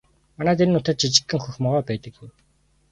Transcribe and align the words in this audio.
Манай 0.37 0.55
энэ 0.63 0.73
нутагт 0.73 1.01
жижигхэн 1.01 1.39
хөх 1.43 1.55
могой 1.63 1.83
байдаг 1.89 2.13
юм. 2.23 2.29